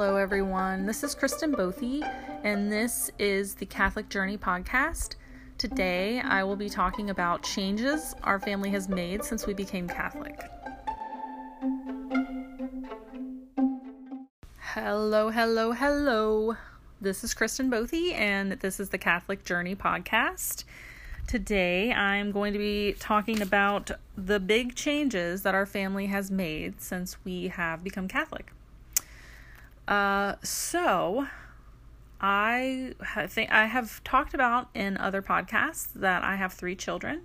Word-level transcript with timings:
Hello, 0.00 0.14
everyone. 0.14 0.86
This 0.86 1.02
is 1.02 1.12
Kristen 1.16 1.52
Bothy, 1.52 2.08
and 2.44 2.70
this 2.70 3.10
is 3.18 3.56
the 3.56 3.66
Catholic 3.66 4.08
Journey 4.08 4.38
podcast. 4.38 5.16
Today, 5.58 6.20
I 6.20 6.44
will 6.44 6.54
be 6.54 6.68
talking 6.68 7.10
about 7.10 7.42
changes 7.42 8.14
our 8.22 8.38
family 8.38 8.70
has 8.70 8.88
made 8.88 9.24
since 9.24 9.44
we 9.44 9.54
became 9.54 9.88
Catholic. 9.88 10.38
Hello, 14.60 15.30
hello, 15.30 15.72
hello. 15.72 16.56
This 17.00 17.24
is 17.24 17.34
Kristen 17.34 17.68
Bothy, 17.68 18.14
and 18.14 18.52
this 18.52 18.78
is 18.78 18.90
the 18.90 18.98
Catholic 18.98 19.44
Journey 19.44 19.74
podcast. 19.74 20.62
Today, 21.26 21.92
I'm 21.92 22.30
going 22.30 22.52
to 22.52 22.58
be 22.60 22.92
talking 23.00 23.42
about 23.42 23.90
the 24.16 24.38
big 24.38 24.76
changes 24.76 25.42
that 25.42 25.56
our 25.56 25.66
family 25.66 26.06
has 26.06 26.30
made 26.30 26.80
since 26.80 27.16
we 27.24 27.48
have 27.48 27.82
become 27.82 28.06
Catholic. 28.06 28.52
Uh, 29.88 30.34
so, 30.42 31.26
I 32.20 32.92
think 33.26 33.50
I 33.50 33.64
have 33.64 34.04
talked 34.04 34.34
about 34.34 34.68
in 34.74 34.98
other 34.98 35.22
podcasts 35.22 35.88
that 35.94 36.22
I 36.22 36.36
have 36.36 36.52
three 36.52 36.76
children. 36.76 37.22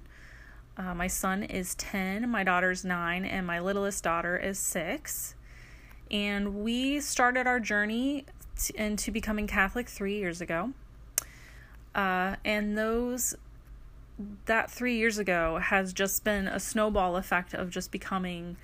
Uh, 0.77 0.95
my 0.95 1.07
son 1.07 1.43
is 1.43 1.75
10, 1.75 2.29
my 2.29 2.43
daughter's 2.43 2.85
9, 2.85 3.25
and 3.25 3.45
my 3.45 3.59
littlest 3.59 4.03
daughter 4.03 4.37
is 4.37 4.57
6. 4.59 5.35
And 6.09 6.63
we 6.63 7.01
started 7.01 7.47
our 7.47 7.59
journey 7.59 8.25
t- 8.57 8.73
into 8.77 9.11
becoming 9.11 9.45
Catholic 9.45 9.89
three 9.89 10.17
years 10.17 10.39
ago. 10.39 10.71
Uh, 11.93 12.37
and 12.45 12.77
those 12.77 13.35
that 14.45 14.71
three 14.71 14.95
years 14.95 15.17
ago 15.17 15.57
has 15.57 15.91
just 15.91 16.23
been 16.23 16.47
a 16.47 16.59
snowball 16.59 17.17
effect 17.17 17.53
of 17.53 17.69
just 17.69 17.91
becoming 17.91 18.55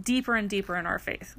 deeper 0.00 0.36
and 0.36 0.48
deeper 0.48 0.76
in 0.76 0.86
our 0.86 0.98
faith. 0.98 1.36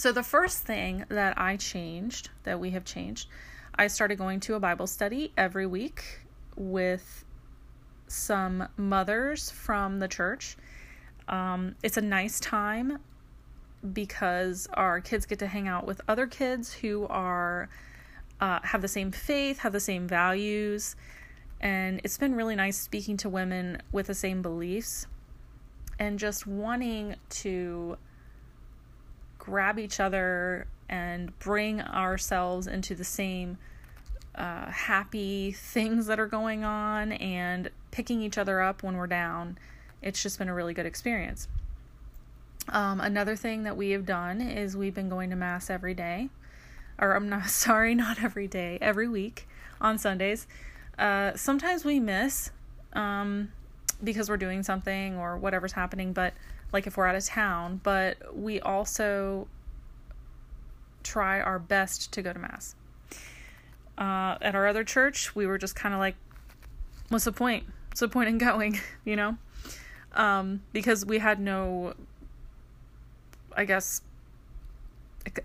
So, 0.00 0.12
the 0.12 0.22
first 0.22 0.60
thing 0.60 1.04
that 1.10 1.38
I 1.38 1.58
changed, 1.58 2.30
that 2.44 2.58
we 2.58 2.70
have 2.70 2.86
changed, 2.86 3.28
I 3.74 3.88
started 3.88 4.16
going 4.16 4.40
to 4.40 4.54
a 4.54 4.58
Bible 4.58 4.86
study 4.86 5.30
every 5.36 5.66
week 5.66 6.20
with 6.56 7.22
some 8.06 8.66
mothers 8.78 9.50
from 9.50 9.98
the 9.98 10.08
church. 10.08 10.56
Um, 11.28 11.74
it's 11.82 11.98
a 11.98 12.00
nice 12.00 12.40
time 12.40 13.00
because 13.92 14.66
our 14.72 15.02
kids 15.02 15.26
get 15.26 15.38
to 15.40 15.46
hang 15.46 15.68
out 15.68 15.86
with 15.86 16.00
other 16.08 16.26
kids 16.26 16.72
who 16.72 17.06
are 17.08 17.68
uh, 18.40 18.60
have 18.62 18.80
the 18.80 18.88
same 18.88 19.12
faith, 19.12 19.58
have 19.58 19.74
the 19.74 19.80
same 19.80 20.08
values, 20.08 20.96
and 21.60 22.00
it's 22.04 22.16
been 22.16 22.34
really 22.34 22.56
nice 22.56 22.78
speaking 22.78 23.18
to 23.18 23.28
women 23.28 23.82
with 23.92 24.06
the 24.06 24.14
same 24.14 24.40
beliefs 24.40 25.06
and 25.98 26.18
just 26.18 26.46
wanting 26.46 27.16
to 27.28 27.98
grab 29.40 29.78
each 29.78 29.98
other 29.98 30.66
and 30.88 31.36
bring 31.40 31.80
ourselves 31.80 32.68
into 32.68 32.94
the 32.94 33.04
same 33.04 33.58
uh, 34.36 34.70
happy 34.70 35.50
things 35.50 36.06
that 36.06 36.20
are 36.20 36.26
going 36.26 36.62
on 36.62 37.12
and 37.12 37.70
picking 37.90 38.20
each 38.20 38.38
other 38.38 38.60
up 38.60 38.84
when 38.84 38.96
we're 38.96 39.08
down. 39.08 39.58
It's 40.02 40.22
just 40.22 40.38
been 40.38 40.48
a 40.48 40.54
really 40.54 40.74
good 40.74 40.86
experience. 40.86 41.48
Um, 42.68 43.00
another 43.00 43.34
thing 43.34 43.64
that 43.64 43.76
we 43.76 43.90
have 43.90 44.06
done 44.06 44.40
is 44.40 44.76
we've 44.76 44.94
been 44.94 45.08
going 45.08 45.30
to 45.30 45.36
Mass 45.36 45.70
every 45.70 45.94
day. 45.94 46.28
Or 46.98 47.16
I'm 47.16 47.28
not 47.28 47.46
sorry, 47.50 47.94
not 47.94 48.22
every 48.22 48.46
day, 48.46 48.78
every 48.80 49.08
week 49.08 49.48
on 49.80 49.98
Sundays. 49.98 50.46
Uh, 50.98 51.32
sometimes 51.34 51.84
we 51.84 51.98
miss 51.98 52.50
um, 52.92 53.50
because 54.04 54.28
we're 54.28 54.36
doing 54.36 54.62
something 54.62 55.16
or 55.16 55.36
whatever's 55.38 55.72
happening, 55.72 56.12
but 56.12 56.34
like 56.72 56.86
if 56.86 56.96
we're 56.96 57.06
out 57.06 57.14
of 57.14 57.24
town, 57.24 57.80
but 57.82 58.36
we 58.36 58.60
also 58.60 59.48
try 61.02 61.40
our 61.40 61.58
best 61.58 62.12
to 62.12 62.22
go 62.22 62.32
to 62.32 62.38
Mass. 62.38 62.74
Uh, 63.98 64.38
at 64.40 64.54
our 64.54 64.66
other 64.66 64.84
church, 64.84 65.34
we 65.34 65.46
were 65.46 65.58
just 65.58 65.74
kind 65.74 65.94
of 65.94 66.00
like, 66.00 66.16
what's 67.08 67.24
the 67.24 67.32
point? 67.32 67.64
What's 67.88 68.00
the 68.00 68.08
point 68.08 68.28
in 68.28 68.38
going, 68.38 68.80
you 69.04 69.16
know? 69.16 69.36
Um, 70.12 70.62
because 70.72 71.04
we 71.04 71.18
had 71.18 71.38
no, 71.38 71.94
I 73.56 73.64
guess, 73.64 74.02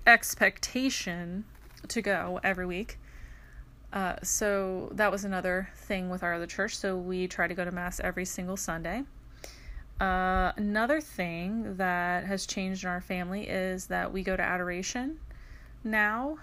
expectation 0.08 1.46
to 1.88 2.02
go 2.02 2.40
every 2.44 2.66
week. 2.66 2.98
Uh, 3.94 4.16
so 4.24 4.90
that 4.94 5.12
was 5.12 5.24
another 5.24 5.70
thing 5.76 6.10
with 6.10 6.24
our 6.24 6.34
other 6.34 6.48
church. 6.48 6.78
So 6.78 6.98
we 6.98 7.28
try 7.28 7.48
to 7.48 7.54
go 7.54 7.64
to 7.64 7.72
Mass 7.72 8.00
every 8.00 8.26
single 8.26 8.58
Sunday. 8.58 9.04
Uh, 10.00 10.52
another 10.58 11.00
thing 11.00 11.78
that 11.78 12.26
has 12.26 12.46
changed 12.46 12.84
in 12.84 12.90
our 12.90 13.00
family 13.00 13.48
is 13.48 13.88
that 13.88 14.12
we 14.12 14.24
go 14.24 14.36
to 14.36 14.44
adoration 14.44 15.20
now. 15.84 16.38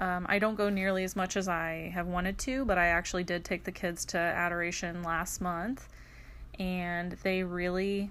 Um, 0.00 0.26
I 0.28 0.38
don't 0.38 0.54
go 0.54 0.70
nearly 0.70 1.04
as 1.04 1.14
much 1.14 1.36
as 1.36 1.46
I 1.46 1.92
have 1.94 2.06
wanted 2.06 2.38
to, 2.38 2.64
but 2.64 2.78
I 2.78 2.86
actually 2.86 3.24
did 3.24 3.44
take 3.44 3.64
the 3.64 3.72
kids 3.72 4.04
to 4.06 4.18
adoration 4.18 5.02
last 5.02 5.40
month, 5.40 5.88
and 6.58 7.12
they 7.22 7.42
really. 7.42 8.10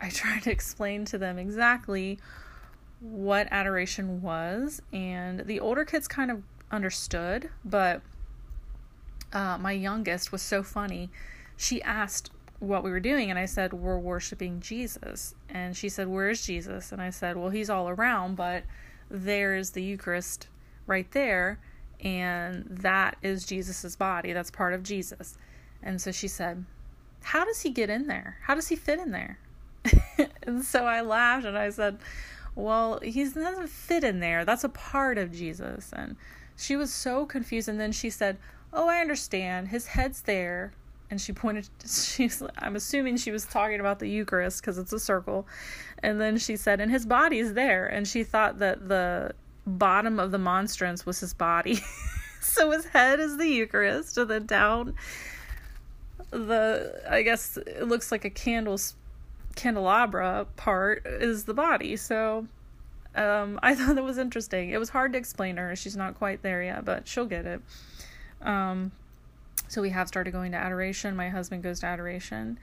I 0.00 0.10
tried 0.10 0.42
to 0.42 0.50
explain 0.50 1.06
to 1.06 1.18
them 1.18 1.38
exactly 1.38 2.18
what 3.00 3.48
adoration 3.50 4.20
was, 4.20 4.82
and 4.92 5.40
the 5.40 5.58
older 5.58 5.84
kids 5.84 6.06
kind 6.06 6.30
of 6.30 6.42
understood, 6.70 7.48
but 7.64 8.02
uh, 9.32 9.56
my 9.58 9.72
youngest 9.72 10.32
was 10.32 10.42
so 10.42 10.62
funny. 10.62 11.10
She 11.56 11.82
asked 11.82 12.30
what 12.60 12.82
we 12.82 12.90
were 12.90 13.00
doing, 13.00 13.30
and 13.30 13.38
I 13.38 13.44
said, 13.44 13.72
We're 13.72 13.98
worshiping 13.98 14.60
Jesus. 14.60 15.34
And 15.48 15.76
she 15.76 15.88
said, 15.88 16.08
Where's 16.08 16.44
Jesus? 16.44 16.92
And 16.92 17.00
I 17.00 17.10
said, 17.10 17.36
Well, 17.36 17.50
he's 17.50 17.70
all 17.70 17.88
around, 17.88 18.36
but 18.36 18.64
there's 19.10 19.70
the 19.70 19.82
Eucharist 19.82 20.48
right 20.86 21.10
there, 21.12 21.58
and 22.00 22.64
that 22.68 23.16
is 23.22 23.46
Jesus's 23.46 23.96
body. 23.96 24.32
That's 24.32 24.50
part 24.50 24.74
of 24.74 24.82
Jesus. 24.82 25.38
And 25.82 26.00
so 26.00 26.10
she 26.10 26.28
said, 26.28 26.64
How 27.22 27.44
does 27.44 27.60
he 27.60 27.70
get 27.70 27.90
in 27.90 28.06
there? 28.06 28.38
How 28.42 28.54
does 28.54 28.68
he 28.68 28.76
fit 28.76 28.98
in 28.98 29.12
there? 29.12 29.38
and 30.42 30.64
so 30.64 30.84
I 30.84 31.00
laughed 31.00 31.46
and 31.46 31.56
I 31.56 31.70
said, 31.70 31.98
Well, 32.54 32.98
he 33.02 33.24
doesn't 33.24 33.68
fit 33.68 34.02
in 34.02 34.20
there. 34.20 34.44
That's 34.44 34.64
a 34.64 34.68
part 34.68 35.18
of 35.18 35.32
Jesus. 35.32 35.92
And 35.92 36.16
she 36.56 36.76
was 36.76 36.92
so 36.92 37.24
confused. 37.24 37.68
And 37.68 37.78
then 37.78 37.92
she 37.92 38.10
said, 38.10 38.38
Oh, 38.72 38.88
I 38.88 39.00
understand. 39.00 39.68
His 39.68 39.86
head's 39.86 40.22
there. 40.22 40.72
And 41.10 41.20
she 41.20 41.32
pointed, 41.32 41.68
she's, 41.86 42.42
I'm 42.58 42.76
assuming 42.76 43.16
she 43.16 43.30
was 43.30 43.44
talking 43.46 43.80
about 43.80 43.98
the 43.98 44.08
Eucharist 44.08 44.60
because 44.60 44.78
it's 44.78 44.92
a 44.92 44.98
circle. 44.98 45.46
And 46.02 46.20
then 46.20 46.38
she 46.38 46.56
said, 46.56 46.80
And 46.80 46.90
his 46.90 47.06
body's 47.06 47.54
there. 47.54 47.86
And 47.86 48.06
she 48.06 48.24
thought 48.24 48.58
that 48.58 48.88
the 48.88 49.32
bottom 49.66 50.18
of 50.18 50.30
the 50.30 50.38
monstrance 50.38 51.04
was 51.04 51.20
his 51.20 51.34
body. 51.34 51.80
so 52.40 52.70
his 52.70 52.86
head 52.86 53.20
is 53.20 53.36
the 53.36 53.48
Eucharist. 53.48 54.16
And 54.18 54.30
then 54.30 54.46
down 54.46 54.94
the, 56.30 57.02
I 57.08 57.22
guess 57.22 57.56
it 57.56 57.88
looks 57.88 58.12
like 58.12 58.24
a 58.24 58.30
candle's 58.30 58.94
candelabra 59.56 60.46
part 60.56 61.04
is 61.06 61.44
the 61.44 61.54
body. 61.54 61.96
So 61.96 62.46
um, 63.14 63.58
I 63.62 63.74
thought 63.76 63.96
that 63.96 64.04
was 64.04 64.18
interesting. 64.18 64.70
It 64.70 64.78
was 64.78 64.90
hard 64.90 65.12
to 65.12 65.18
explain 65.18 65.56
her. 65.56 65.74
She's 65.76 65.96
not 65.96 66.16
quite 66.16 66.42
there 66.42 66.62
yet, 66.62 66.84
but 66.84 67.08
she'll 67.08 67.26
get 67.26 67.46
it. 67.46 67.60
Um, 68.40 68.92
so 69.68 69.82
we 69.82 69.90
have 69.90 70.08
started 70.08 70.32
going 70.32 70.52
to 70.52 70.58
adoration. 70.58 71.14
My 71.14 71.28
husband 71.28 71.62
goes 71.62 71.80
to 71.80 71.86
adoration. 71.86 72.58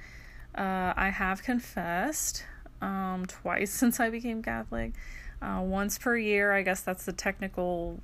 Uh, 0.55 0.93
I 0.95 1.09
have 1.09 1.43
confessed 1.43 2.45
um, 2.81 3.25
twice 3.27 3.71
since 3.81 3.99
I 3.99 4.09
became 4.09 4.41
Catholic. 4.41 4.93
Uh, 5.41 5.61
once 5.63 5.97
per 5.97 6.17
year, 6.17 6.53
I 6.53 6.61
guess 6.61 6.81
that's 6.81 7.05
the 7.05 7.13
technical 7.13 7.99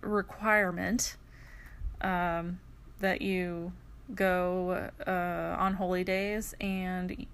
requirement 0.00 1.16
um, 2.00 2.60
that 3.00 3.22
you 3.22 3.72
go 4.14 4.90
uh, 5.06 5.56
on 5.58 5.74
holy 5.74 6.04
days 6.04 6.54
and 6.60 7.26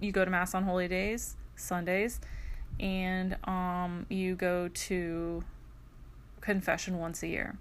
you 0.00 0.12
go 0.12 0.24
to 0.24 0.30
Mass 0.30 0.54
on 0.54 0.64
holy 0.64 0.88
days, 0.88 1.36
Sundays 1.56 2.20
and 2.80 3.36
um, 3.44 4.06
you 4.08 4.34
go 4.34 4.68
to 4.68 5.44
confession 6.40 6.98
once 6.98 7.22
a 7.22 7.28
year. 7.28 7.56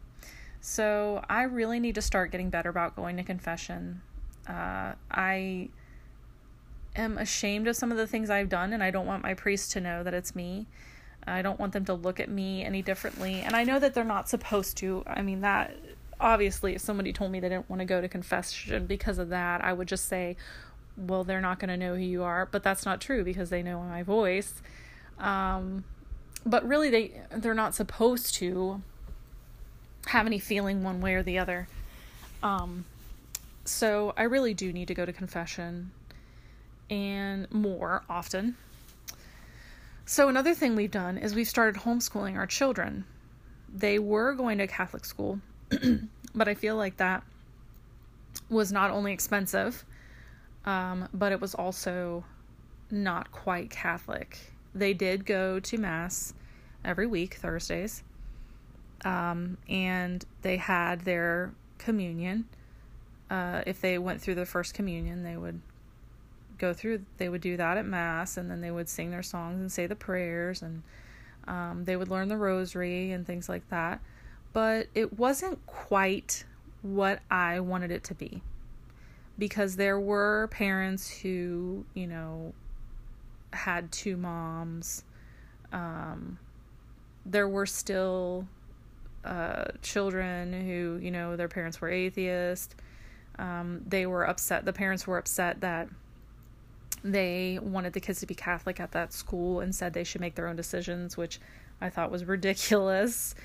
So 0.66 1.22
I 1.30 1.44
really 1.44 1.82
need 1.82 1.96
to 1.96 2.02
start 2.02 2.32
getting 2.32 2.50
better 2.50 2.70
about 2.70 2.96
going 2.96 3.18
to 3.18 3.24
confession. 3.24 4.02
Uh, 4.48 4.94
I 5.12 5.68
am 6.96 7.18
ashamed 7.18 7.68
of 7.68 7.76
some 7.76 7.92
of 7.92 7.98
the 7.98 8.08
things 8.08 8.30
I've 8.30 8.48
done, 8.48 8.72
and 8.72 8.82
I 8.82 8.90
don't 8.90 9.06
want 9.06 9.24
my 9.24 9.34
priest 9.34 9.74
to 9.74 9.82
know 9.82 10.04
that 10.04 10.14
it's 10.14 10.34
me. 10.36 10.68
I 11.28 11.42
don't 11.42 11.60
want 11.60 11.74
them 11.74 11.84
to 11.86 11.94
look 11.94 12.20
at 12.22 12.30
me 12.30 12.64
any 12.64 12.82
differently. 12.82 13.42
And 13.42 13.56
I 13.56 13.66
know 13.66 13.78
that 13.78 13.94
they're 13.94 14.06
not 14.06 14.30
supposed 14.30 14.78
to. 14.78 15.04
I 15.06 15.22
mean, 15.22 15.42
that 15.42 15.76
obviously, 16.20 16.76
if 16.76 16.82
somebody 16.82 17.12
told 17.12 17.32
me 17.32 17.42
they 17.42 17.50
didn't 17.50 17.70
want 17.70 17.82
to 17.82 17.86
go 17.86 18.00
to 18.00 18.08
confession 18.08 18.86
because 18.86 19.18
of 19.18 19.30
that, 19.30 19.64
I 19.64 19.74
would 19.74 19.90
just 19.90 20.08
say, 20.08 20.38
well, 20.96 21.26
they're 21.26 21.42
not 21.42 21.60
going 21.60 21.70
to 21.70 21.78
know 21.78 21.96
who 21.96 22.02
you 22.02 22.24
are. 22.24 22.46
But 22.46 22.64
that's 22.64 22.86
not 22.86 23.02
true 23.02 23.24
because 23.24 23.50
they 23.50 23.64
know 23.64 23.82
my 23.82 24.02
voice 24.02 24.62
um, 25.20 25.84
but 26.46 26.68
really, 26.68 26.90
they 26.90 27.22
they're 27.32 27.54
not 27.54 27.74
supposed 27.74 28.36
to 28.36 28.82
have 30.08 30.26
any 30.26 30.40
feeling 30.40 30.84
one 30.84 31.02
way 31.02 31.16
or 31.16 31.24
the 31.24 31.40
other. 31.40 31.68
Um, 32.42 32.86
so 33.66 34.14
I 34.18 34.24
really 34.24 34.54
do 34.54 34.74
need 34.74 34.88
to 34.90 34.94
go 34.94 35.06
to 35.06 35.14
confession 35.14 35.92
and 36.90 37.52
more 37.52 38.04
often. 38.10 38.56
So, 40.06 40.28
another 40.28 40.54
thing 40.54 40.76
we've 40.76 40.92
done 40.92 41.18
is 41.18 41.34
we've 41.34 41.48
started 41.48 41.82
homeschooling 41.82 42.36
our 42.36 42.46
children. 42.46 43.06
They 43.74 44.00
were 44.00 44.34
going 44.34 44.58
to 44.58 44.68
Catholic 44.68 45.06
school, 45.06 45.40
but 46.36 46.50
I 46.50 46.54
feel 46.56 46.76
like 46.76 46.98
that 46.98 47.24
was 48.50 48.72
not 48.72 48.92
only 48.92 49.14
expensive, 49.14 49.86
um, 50.66 51.08
but 51.14 51.32
it 51.32 51.40
was 51.40 51.56
also 51.56 52.26
not 52.92 53.32
quite 53.32 53.70
Catholic. 53.70 54.38
They 54.76 54.94
did 54.94 55.26
go 55.26 55.60
to 55.62 55.78
Mass 55.78 56.34
every 56.84 57.08
week, 57.08 57.36
Thursdays, 57.36 58.04
um, 59.06 59.58
and 59.70 60.26
they 60.42 60.58
had 60.58 61.02
their 61.02 61.54
communion. 61.78 62.46
Uh, 63.30 63.64
if 63.66 63.82
they 63.82 63.98
went 63.98 64.22
through 64.22 64.36
the 64.36 64.46
first 64.46 64.74
communion, 64.74 65.24
they 65.24 65.38
would 65.38 65.60
go 66.58 66.74
through, 66.74 67.04
they 67.18 67.30
would 67.30 67.42
do 67.42 67.58
that 67.58 67.78
at 67.78 67.86
Mass, 67.86 68.38
and 68.38 68.50
then 68.50 68.62
they 68.62 68.72
would 68.72 68.88
sing 68.88 69.12
their 69.12 69.24
songs 69.24 69.60
and 69.60 69.72
say 69.72 69.88
the 69.88 69.96
prayers, 69.96 70.62
and 70.62 70.84
um, 71.48 71.84
they 71.86 71.96
would 71.96 72.10
learn 72.10 72.30
the 72.30 72.38
rosary 72.38 73.12
and 73.12 73.26
things 73.26 73.50
like 73.50 73.68
that. 73.70 74.00
But 74.54 74.88
it 74.94 75.18
wasn't 75.18 75.66
quite 75.66 76.46
what 76.82 77.22
I 77.32 77.60
wanted 77.60 77.92
it 77.92 78.04
to 78.06 78.14
be 78.14 78.42
because 79.38 79.78
there 79.78 80.00
were 80.00 80.48
parents 80.52 81.10
who, 81.10 81.86
you 81.94 82.08
know, 82.08 82.54
had 83.52 83.92
two 83.92 84.16
moms. 84.18 85.04
Um, 85.72 86.38
there 87.26 87.48
were 87.48 87.66
still 87.66 88.48
uh, 89.26 89.66
children 89.82 90.54
who, 90.54 91.00
you 91.02 91.12
know, 91.12 91.36
their 91.36 91.48
parents 91.48 91.80
were 91.82 91.90
atheist. 91.90 92.76
Um, 93.40 93.82
they 93.88 94.06
were 94.06 94.28
upset, 94.28 94.66
the 94.66 94.74
parents 94.74 95.08
were 95.08 95.18
upset 95.18 95.62
that 95.62 95.90
they 97.04 97.60
wanted 97.62 97.94
the 97.94 98.00
kids 98.00 98.20
to 98.20 98.26
be 98.26 98.36
Catholic 98.36 98.80
at 98.80 98.92
that 98.92 99.12
school 99.12 99.60
and 99.60 99.74
said 99.74 99.94
they 99.94 100.04
should 100.04 100.22
make 100.22 100.36
their 100.36 100.48
own 100.48 100.56
decisions, 100.56 101.18
which 101.18 101.40
I 101.82 101.90
thought 101.90 102.12
was 102.12 102.26
ridiculous 102.26 103.36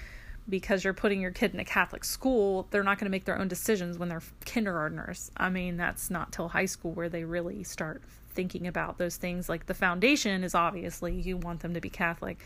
because 0.49 0.83
you're 0.83 0.95
putting 0.95 1.21
your 1.21 1.31
kid 1.31 1.53
in 1.53 1.61
a 1.61 1.65
Catholic 1.65 2.05
school, 2.05 2.67
they're 2.71 2.83
not 2.83 2.99
going 2.99 3.07
to 3.07 3.11
make 3.11 3.27
their 3.27 3.39
own 3.39 3.49
decisions 3.49 3.99
when 3.99 4.09
they're 4.09 4.23
kindergartners. 4.45 5.31
I 5.37 5.51
mean, 5.51 5.77
that's 5.77 6.11
not 6.11 6.33
till 6.33 6.49
high 6.49 6.65
school 6.65 6.93
where 6.93 7.09
they 7.09 7.25
really 7.25 7.65
start 7.65 8.03
thinking 8.31 8.67
about 8.67 8.99
those 8.99 9.17
things. 9.17 9.49
Like 9.49 9.67
the 9.67 9.75
foundation 9.75 10.43
is 10.43 10.55
obviously 10.55 11.15
you 11.15 11.37
want 11.37 11.61
them 11.61 11.75
to 11.75 11.81
be 11.81 11.91
Catholic 11.91 12.39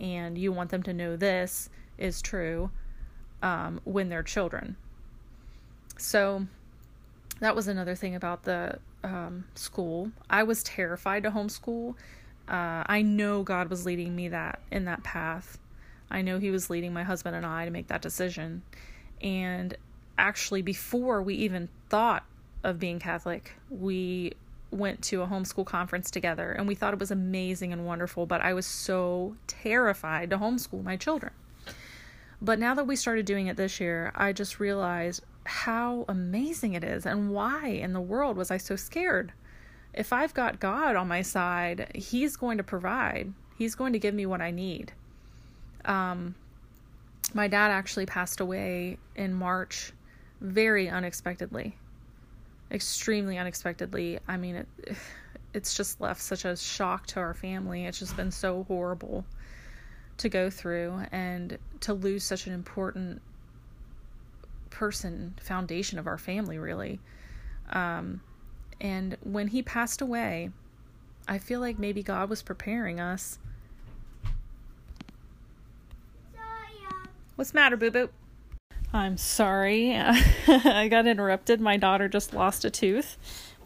and 0.00 0.38
you 0.38 0.52
want 0.52 0.70
them 0.70 0.82
to 0.84 0.92
know 0.92 1.16
this 1.16 1.68
is 2.00 2.22
true 2.22 2.70
um, 3.42 3.80
when 3.84 4.08
they're 4.08 4.22
children. 4.22 4.76
So 5.98 6.46
that 7.40 7.54
was 7.54 7.68
another 7.68 7.94
thing 7.94 8.14
about 8.14 8.44
the 8.44 8.78
um, 9.04 9.44
school. 9.54 10.10
I 10.28 10.42
was 10.42 10.62
terrified 10.62 11.22
to 11.24 11.30
homeschool. 11.30 11.94
Uh, 12.48 12.84
I 12.86 13.02
know 13.02 13.42
God 13.42 13.70
was 13.70 13.86
leading 13.86 14.16
me 14.16 14.28
that 14.28 14.60
in 14.70 14.86
that 14.86 15.04
path 15.04 15.58
I 16.10 16.22
know 16.22 16.38
he 16.38 16.50
was 16.50 16.68
leading 16.68 16.92
my 16.92 17.04
husband 17.04 17.36
and 17.36 17.46
I 17.46 17.64
to 17.64 17.70
make 17.70 17.86
that 17.88 18.02
decision. 18.02 18.62
And 19.22 19.76
actually, 20.18 20.62
before 20.62 21.22
we 21.22 21.34
even 21.36 21.68
thought 21.88 22.24
of 22.64 22.78
being 22.78 22.98
Catholic, 22.98 23.52
we 23.70 24.32
went 24.70 25.02
to 25.02 25.22
a 25.22 25.26
homeschool 25.26 25.66
conference 25.66 26.10
together 26.10 26.52
and 26.52 26.66
we 26.66 26.74
thought 26.74 26.94
it 26.94 27.00
was 27.00 27.10
amazing 27.10 27.72
and 27.72 27.86
wonderful, 27.86 28.26
but 28.26 28.40
I 28.40 28.54
was 28.54 28.66
so 28.66 29.36
terrified 29.46 30.30
to 30.30 30.38
homeschool 30.38 30.82
my 30.82 30.96
children. 30.96 31.32
But 32.42 32.58
now 32.58 32.74
that 32.74 32.86
we 32.86 32.96
started 32.96 33.26
doing 33.26 33.48
it 33.48 33.56
this 33.56 33.80
year, 33.80 34.12
I 34.14 34.32
just 34.32 34.60
realized 34.60 35.22
how 35.44 36.04
amazing 36.08 36.74
it 36.74 36.84
is 36.84 37.04
and 37.06 37.30
why 37.30 37.66
in 37.68 37.92
the 37.92 38.00
world 38.00 38.36
was 38.36 38.50
I 38.50 38.56
so 38.56 38.76
scared? 38.76 39.32
If 39.92 40.12
I've 40.12 40.32
got 40.32 40.60
God 40.60 40.96
on 40.96 41.08
my 41.08 41.22
side, 41.22 41.90
He's 41.94 42.36
going 42.36 42.58
to 42.58 42.64
provide, 42.64 43.32
He's 43.58 43.74
going 43.74 43.92
to 43.92 43.98
give 43.98 44.14
me 44.14 44.24
what 44.24 44.40
I 44.40 44.50
need. 44.52 44.92
Um, 45.84 46.34
my 47.34 47.48
dad 47.48 47.70
actually 47.70 48.06
passed 48.06 48.40
away 48.40 48.98
in 49.16 49.34
March 49.34 49.92
very 50.40 50.88
unexpectedly. 50.88 51.76
Extremely 52.70 53.36
unexpectedly. 53.36 54.18
I 54.28 54.36
mean, 54.36 54.56
it 54.56 54.68
it's 55.52 55.74
just 55.74 56.00
left 56.00 56.22
such 56.22 56.44
a 56.44 56.56
shock 56.56 57.08
to 57.08 57.18
our 57.18 57.34
family. 57.34 57.84
It's 57.84 57.98
just 57.98 58.16
been 58.16 58.30
so 58.30 58.64
horrible 58.68 59.24
to 60.20 60.28
go 60.28 60.50
through 60.50 61.02
and 61.12 61.58
to 61.80 61.92
lose 61.94 62.24
such 62.24 62.46
an 62.46 62.52
important 62.52 63.20
person, 64.70 65.34
foundation 65.40 65.98
of 65.98 66.06
our 66.06 66.18
family, 66.18 66.58
really. 66.58 67.00
Um, 67.70 68.20
and 68.80 69.16
when 69.22 69.48
he 69.48 69.62
passed 69.62 70.00
away, 70.00 70.50
I 71.28 71.38
feel 71.38 71.60
like 71.60 71.78
maybe 71.78 72.02
God 72.02 72.30
was 72.30 72.42
preparing 72.42 73.00
us 73.00 73.38
What's 77.40 77.52
the 77.52 77.56
matter, 77.56 77.78
boo 77.78 77.90
boo? 77.90 78.10
I'm 78.92 79.16
sorry. 79.16 79.96
I 80.46 80.88
got 80.88 81.06
interrupted. 81.06 81.58
My 81.58 81.78
daughter 81.78 82.06
just 82.06 82.34
lost 82.34 82.66
a 82.66 82.70
tooth, 82.70 83.16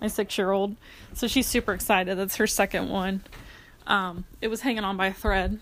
my 0.00 0.06
six 0.06 0.38
year 0.38 0.52
old. 0.52 0.76
So 1.12 1.26
she's 1.26 1.48
super 1.48 1.74
excited. 1.74 2.16
That's 2.16 2.36
her 2.36 2.46
second 2.46 2.88
one. 2.88 3.24
Um, 3.88 4.26
it 4.40 4.46
was 4.46 4.60
hanging 4.60 4.84
on 4.84 4.96
by 4.96 5.08
a 5.08 5.12
thread. 5.12 5.58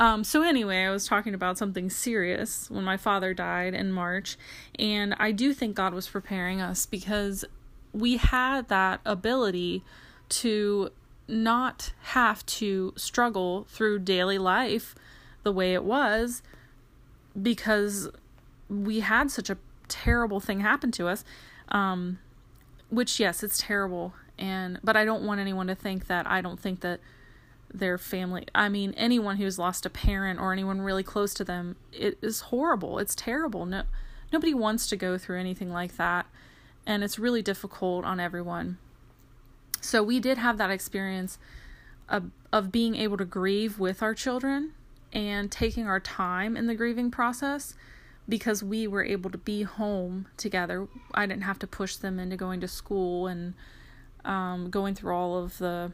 Um, 0.00 0.24
so, 0.24 0.42
anyway, 0.42 0.84
I 0.84 0.90
was 0.90 1.06
talking 1.06 1.34
about 1.34 1.58
something 1.58 1.90
serious 1.90 2.70
when 2.70 2.84
my 2.84 2.96
father 2.96 3.34
died 3.34 3.74
in 3.74 3.92
March. 3.92 4.38
And 4.78 5.14
I 5.18 5.30
do 5.30 5.52
think 5.52 5.76
God 5.76 5.92
was 5.92 6.08
preparing 6.08 6.62
us 6.62 6.86
because 6.86 7.44
we 7.92 8.16
had 8.16 8.68
that 8.68 9.02
ability 9.04 9.84
to 10.30 10.88
not 11.28 11.92
have 12.00 12.44
to 12.46 12.94
struggle 12.96 13.66
through 13.68 13.98
daily 13.98 14.38
life 14.38 14.94
the 15.42 15.52
way 15.52 15.74
it 15.74 15.84
was 15.84 16.40
because 17.40 18.08
we 18.70 19.00
had 19.00 19.30
such 19.30 19.50
a 19.50 19.58
terrible 19.88 20.40
thing 20.40 20.60
happen 20.60 20.90
to 20.92 21.08
us. 21.08 21.24
Um, 21.68 22.20
which 22.88 23.20
yes, 23.20 23.42
it's 23.42 23.58
terrible, 23.58 24.14
and 24.38 24.80
but 24.82 24.96
I 24.96 25.04
don't 25.04 25.24
want 25.24 25.40
anyone 25.40 25.68
to 25.68 25.74
think 25.76 26.08
that 26.08 26.26
I 26.26 26.40
don't 26.40 26.58
think 26.58 26.80
that 26.80 27.00
their 27.72 27.98
family. 27.98 28.46
I 28.54 28.68
mean, 28.68 28.94
anyone 28.96 29.36
who's 29.36 29.58
lost 29.58 29.86
a 29.86 29.90
parent 29.90 30.40
or 30.40 30.52
anyone 30.52 30.80
really 30.80 31.02
close 31.02 31.34
to 31.34 31.44
them, 31.44 31.76
it 31.92 32.18
is 32.22 32.40
horrible. 32.42 32.98
It's 32.98 33.14
terrible. 33.14 33.66
No, 33.66 33.82
nobody 34.32 34.54
wants 34.54 34.88
to 34.88 34.96
go 34.96 35.18
through 35.18 35.40
anything 35.40 35.70
like 35.70 35.96
that, 35.96 36.26
and 36.86 37.02
it's 37.04 37.18
really 37.18 37.42
difficult 37.42 38.04
on 38.04 38.20
everyone. 38.20 38.78
So 39.80 40.02
we 40.02 40.20
did 40.20 40.38
have 40.38 40.58
that 40.58 40.70
experience 40.70 41.38
of, 42.08 42.30
of 42.52 42.72
being 42.72 42.96
able 42.96 43.16
to 43.16 43.24
grieve 43.24 43.78
with 43.78 44.02
our 44.02 44.14
children 44.14 44.72
and 45.12 45.50
taking 45.50 45.86
our 45.86 46.00
time 46.00 46.56
in 46.56 46.66
the 46.66 46.74
grieving 46.74 47.10
process 47.10 47.74
because 48.28 48.62
we 48.62 48.86
were 48.86 49.04
able 49.04 49.30
to 49.30 49.38
be 49.38 49.62
home 49.62 50.26
together. 50.36 50.86
I 51.14 51.26
didn't 51.26 51.42
have 51.42 51.58
to 51.60 51.66
push 51.66 51.96
them 51.96 52.18
into 52.18 52.36
going 52.36 52.60
to 52.60 52.68
school 52.68 53.26
and 53.26 53.54
um, 54.24 54.70
going 54.70 54.94
through 54.94 55.14
all 55.14 55.42
of 55.42 55.58
the 55.58 55.92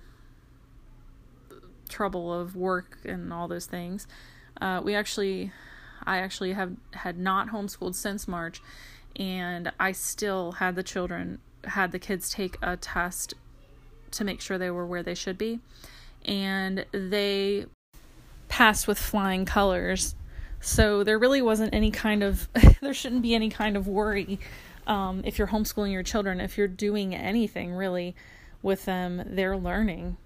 trouble 1.88 2.33
of 2.33 2.57
work 2.57 2.99
and 3.05 3.33
all 3.33 3.49
those 3.49 3.66
things. 3.66 4.07
Uh, 4.61 4.81
we 4.83 4.95
actually, 4.95 5.52
I 6.05 6.19
actually 6.19 6.52
have 6.52 6.73
had 6.93 7.19
not 7.19 7.49
homeschooled 7.49 7.95
since 7.95 8.26
March, 8.26 8.61
and 9.16 9.73
I 9.78 9.93
still 9.93 10.52
had 10.52 10.76
the 10.76 10.83
children, 10.83 11.40
had 11.64 11.93
the 11.93 11.99
kids 11.99 12.31
take 12.31 12.57
a 12.62 12.76
test 12.76 13.35
to 14.12 14.25
make 14.25 14.40
sure 14.40 14.59
they 14.59 14.71
were 14.71 14.87
where 14.87 15.02
they 15.02 15.14
should 15.14 15.38
be. 15.38 15.61
And 16.25 16.87
they 16.93 17.66
passed 18.49 18.88
with 18.88 18.99
flying 18.99 19.45
colors. 19.45 20.14
So 20.61 21.05
there 21.05 21.19
really 21.19 21.43
wasn't 21.43 21.75
any 21.75 21.90
kind 21.90 22.23
of, 22.23 22.49
there 22.81 22.95
shouldn't 22.95 23.23
be 23.23 23.35
any 23.35 23.50
kind 23.50 23.76
of 23.76 23.87
worry 23.87 24.40
um, 24.87 25.23
if 25.25 25.38
you're 25.38 25.49
homeschooling 25.49 25.93
your 25.93 26.02
children, 26.02 26.40
if 26.40 26.57
you're 26.57 26.69
doing 26.69 27.14
anything 27.14 27.73
really 27.73 28.14
with 28.62 28.85
them, 28.85 29.23
they're 29.26 29.57
learning. 29.57 30.16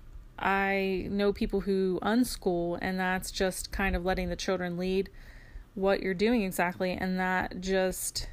I 0.40 1.06
know 1.10 1.32
people 1.32 1.60
who 1.60 1.98
unschool, 2.02 2.78
and 2.80 2.98
that's 2.98 3.30
just 3.30 3.70
kind 3.70 3.94
of 3.94 4.04
letting 4.04 4.30
the 4.30 4.36
children 4.36 4.78
lead 4.78 5.10
what 5.74 6.02
you're 6.02 6.14
doing 6.14 6.42
exactly, 6.42 6.92
and 6.92 7.18
that 7.20 7.60
just, 7.60 8.28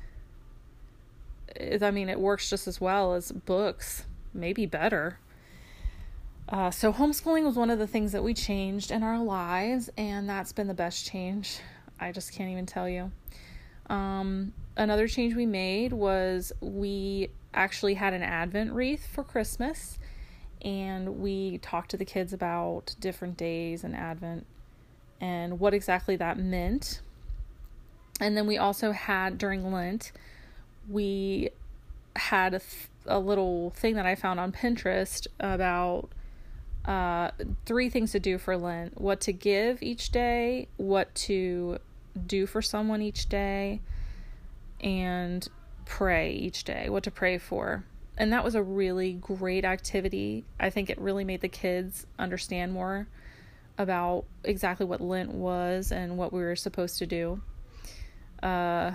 is 1.56 1.84
I 1.84 1.92
mean, 1.92 2.10
it 2.10 2.20
works 2.20 2.50
just 2.50 2.68
as 2.68 2.80
well 2.80 3.14
as 3.14 3.32
books, 3.32 4.06
maybe 4.34 4.66
better. 4.66 5.20
Uh, 6.50 6.72
so, 6.72 6.94
homeschooling 6.94 7.44
was 7.44 7.56
one 7.56 7.70
of 7.70 7.78
the 7.78 7.88
things 7.88 8.14
that 8.14 8.24
we 8.24 8.34
changed 8.34 8.90
in 8.90 9.04
our 9.04 9.22
lives, 9.22 9.90
and 9.98 10.30
that's 10.30 10.54
been 10.54 10.68
the 10.68 10.74
best 10.74 11.06
change. 11.06 11.60
I 12.00 12.14
just 12.14 12.32
can't 12.32 12.50
even 12.50 12.66
tell 12.66 12.88
you. 12.88 13.12
Um, 13.90 14.54
another 14.78 15.08
change 15.08 15.36
we 15.36 15.46
made 15.46 15.92
was 15.92 16.54
we 16.62 17.30
actually 17.54 17.96
had 17.96 18.14
an 18.14 18.24
Advent 18.24 18.72
wreath 18.72 19.08
for 19.08 19.24
Christmas, 19.24 20.00
and 20.62 21.20
we 21.20 21.60
talked 21.60 21.92
to 21.92 21.98
the 21.98 22.06
kids 22.06 22.34
about 22.34 22.96
different 23.00 23.38
days 23.38 23.84
and 23.84 23.96
Advent 23.96 24.46
and 25.20 25.60
what 25.60 25.74
exactly 25.74 26.16
that 26.16 26.38
meant. 26.38 27.02
And 28.20 28.36
then 28.36 28.48
we 28.48 28.58
also 28.58 28.92
had 28.92 29.38
during 29.38 29.72
Lent, 29.72 30.12
we 30.90 31.50
had 32.16 32.54
a, 32.54 32.60
th- 32.60 32.90
a 33.06 33.20
little 33.20 33.72
thing 33.72 33.96
that 33.96 34.06
I 34.06 34.16
found 34.16 34.40
on 34.40 34.52
Pinterest 34.52 35.28
about 35.40 36.10
uh, 36.86 37.32
three 37.66 37.90
things 37.90 38.12
to 38.14 38.20
do 38.20 38.38
for 38.38 38.58
Lent 38.58 39.00
what 39.00 39.20
to 39.22 39.34
give 39.34 39.84
each 39.84 40.12
day, 40.12 40.68
what 40.78 41.14
to 41.14 41.80
do 42.26 42.48
for 42.48 42.62
someone 42.62 43.02
each 43.02 43.30
day, 43.30 43.82
and 44.82 45.48
pray 45.86 46.32
each 46.32 46.64
day, 46.64 46.90
what 46.90 47.04
to 47.04 47.12
pray 47.12 47.38
for. 47.38 47.84
And 48.18 48.34
that 48.34 48.44
was 48.44 48.56
a 48.56 48.64
really 48.64 49.14
great 49.14 49.64
activity. 49.64 50.44
I 50.60 50.70
think 50.72 50.90
it 50.90 51.00
really 51.00 51.24
made 51.24 51.42
the 51.42 51.50
kids 51.50 52.08
understand 52.18 52.74
more 52.74 53.08
about 53.78 54.26
exactly 54.44 54.86
what 54.86 55.02
Lent 55.02 55.32
was 55.32 55.92
and 55.92 56.18
what 56.18 56.34
we 56.34 56.42
were 56.42 56.56
supposed 56.56 56.98
to 56.98 57.06
do. 57.06 57.42
Uh, 58.42 58.94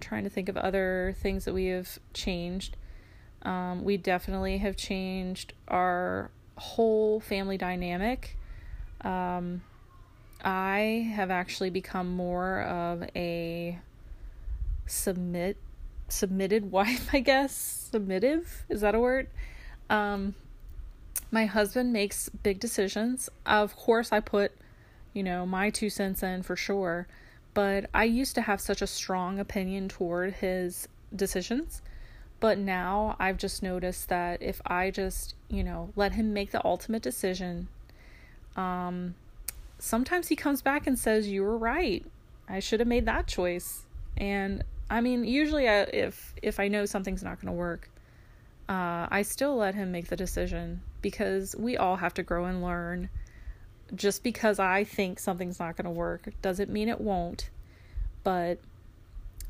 trying 0.00 0.24
to 0.24 0.30
think 0.30 0.48
of 0.48 0.56
other 0.56 1.14
things 1.20 1.44
that 1.44 1.54
we 1.54 1.66
have 1.66 1.98
changed. 2.12 2.76
Um, 3.42 3.84
we 3.84 3.96
definitely 3.96 4.58
have 4.58 4.76
changed 4.76 5.52
our 5.68 6.30
whole 6.56 7.20
family 7.20 7.56
dynamic. 7.56 8.36
Um, 9.02 9.62
I 10.44 11.10
have 11.14 11.30
actually 11.30 11.70
become 11.70 12.14
more 12.14 12.62
of 12.62 13.04
a 13.14 13.78
submit 14.86 15.56
submitted 16.08 16.70
wife, 16.70 17.10
I 17.12 17.20
guess. 17.20 17.88
Submissive 17.90 18.64
is 18.68 18.80
that 18.80 18.94
a 18.94 19.00
word? 19.00 19.28
Um, 19.88 20.34
my 21.30 21.46
husband 21.46 21.92
makes 21.92 22.28
big 22.28 22.60
decisions. 22.60 23.28
Of 23.44 23.76
course, 23.76 24.12
I 24.12 24.20
put, 24.20 24.52
you 25.12 25.22
know, 25.22 25.46
my 25.46 25.70
two 25.70 25.90
cents 25.90 26.22
in 26.22 26.42
for 26.42 26.56
sure, 26.56 27.06
but 27.54 27.88
I 27.94 28.04
used 28.04 28.34
to 28.36 28.42
have 28.42 28.60
such 28.60 28.82
a 28.82 28.86
strong 28.86 29.38
opinion 29.38 29.88
toward 29.88 30.34
his 30.34 30.88
decisions. 31.14 31.82
But 32.38 32.58
now 32.58 33.16
I've 33.18 33.38
just 33.38 33.62
noticed 33.62 34.08
that 34.08 34.42
if 34.42 34.60
I 34.66 34.90
just, 34.90 35.34
you 35.48 35.64
know, 35.64 35.90
let 35.96 36.12
him 36.12 36.34
make 36.34 36.50
the 36.50 36.64
ultimate 36.64 37.02
decision, 37.02 37.68
um, 38.56 39.14
sometimes 39.78 40.28
he 40.28 40.36
comes 40.36 40.60
back 40.62 40.86
and 40.86 40.98
says, 40.98 41.28
You 41.28 41.42
were 41.42 41.56
right. 41.56 42.04
I 42.48 42.60
should 42.60 42.80
have 42.80 42.88
made 42.88 43.06
that 43.06 43.26
choice. 43.26 43.84
And 44.16 44.64
I 44.88 45.00
mean, 45.00 45.24
usually 45.24 45.68
I, 45.68 45.82
if 45.82 46.34
if 46.42 46.60
I 46.60 46.68
know 46.68 46.86
something's 46.86 47.22
not 47.22 47.40
going 47.40 47.52
to 47.52 47.58
work, 47.58 47.90
uh, 48.68 49.06
I 49.10 49.22
still 49.22 49.56
let 49.56 49.74
him 49.74 49.90
make 49.90 50.08
the 50.08 50.16
decision 50.16 50.82
because 51.02 51.56
we 51.56 51.76
all 51.76 51.96
have 51.96 52.14
to 52.14 52.22
grow 52.22 52.44
and 52.44 52.62
learn. 52.62 53.08
Just 53.94 54.24
because 54.24 54.58
I 54.58 54.82
think 54.82 55.20
something's 55.20 55.60
not 55.60 55.76
going 55.76 55.84
to 55.84 55.90
work 55.90 56.28
doesn't 56.42 56.70
mean 56.70 56.88
it 56.88 57.00
won't. 57.00 57.50
But 58.24 58.58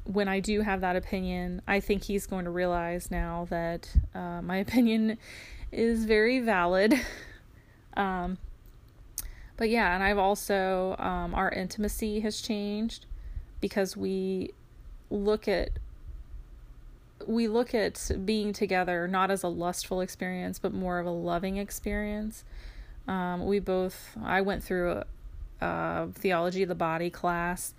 when 0.05 0.29
I 0.29 0.41
do 0.41 0.61
have 0.61 0.83
that 0.83 0.97
opinion, 0.97 1.63
I 1.67 1.81
think 1.81 2.05
he's 2.05 2.27
going 2.27 2.45
to 2.45 2.51
realize 2.51 3.11
now 3.11 3.47
that 3.51 3.91
uh, 4.15 4.43
my 4.43 4.57
opinion 4.67 5.19
is 5.73 6.05
very 6.05 6.41
valid. 6.41 6.95
um, 7.97 8.39
but 9.57 9.71
yeah, 9.71 9.95
and 9.95 10.03
I've 10.03 10.19
also, 10.19 10.97
um, 10.99 11.35
our 11.35 11.51
intimacy 11.51 12.21
has 12.21 12.41
changed 12.43 13.07
because 13.61 13.97
we 13.97 14.53
look 15.11 15.49
at 15.49 15.71
we 17.27 17.49
look 17.49 17.75
at 17.75 18.11
being 18.25 18.53
together 18.53 19.09
not 19.09 19.31
as 19.31 19.43
a 19.43 19.49
lustful 19.49 20.01
experience 20.01 20.59
but 20.59 20.73
more 20.73 20.99
of 20.99 21.07
a 21.07 21.11
loving 21.11 21.57
experience 21.57 22.45
um, 23.09 23.47
we 23.47 23.59
both 23.59 24.17
i 24.23 24.41
went 24.41 24.63
through 24.63 24.93
a, 24.93 25.05
a 25.65 26.09
theology 26.15 26.63
of 26.63 26.69
the 26.69 26.75
body 26.75 27.11
class 27.11 27.75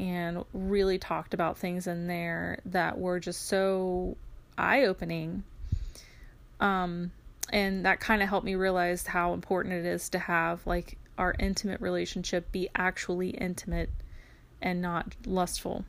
and 0.00 0.44
really 0.54 0.98
talked 0.98 1.34
about 1.34 1.58
things 1.58 1.86
in 1.86 2.06
there 2.06 2.58
that 2.64 2.98
were 2.98 3.20
just 3.20 3.46
so 3.46 4.16
eye 4.56 4.84
opening. 4.84 5.42
Um, 6.58 7.12
and 7.52 7.84
that 7.84 8.00
kind 8.00 8.22
of 8.22 8.28
helped 8.30 8.46
me 8.46 8.54
realize 8.54 9.06
how 9.06 9.34
important 9.34 9.74
it 9.74 9.84
is 9.84 10.08
to 10.10 10.18
have 10.18 10.66
like 10.66 10.96
our 11.18 11.34
intimate 11.38 11.82
relationship 11.82 12.50
be 12.50 12.70
actually 12.74 13.30
intimate 13.30 13.90
and 14.62 14.80
not 14.80 15.14
lustful. 15.26 15.84